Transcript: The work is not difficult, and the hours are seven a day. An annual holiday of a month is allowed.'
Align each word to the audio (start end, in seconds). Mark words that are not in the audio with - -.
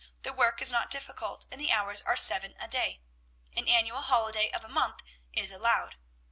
The 0.23 0.33
work 0.33 0.63
is 0.63 0.71
not 0.71 0.89
difficult, 0.89 1.45
and 1.51 1.61
the 1.61 1.69
hours 1.71 2.01
are 2.01 2.15
seven 2.15 2.55
a 2.59 2.67
day. 2.67 3.01
An 3.55 3.67
annual 3.67 4.01
holiday 4.01 4.49
of 4.49 4.63
a 4.63 4.67
month 4.67 5.03
is 5.31 5.51
allowed.' 5.51 5.95